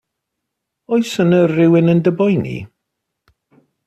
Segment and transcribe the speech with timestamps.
[0.95, 2.57] Oes yna rywun yn dy boeni?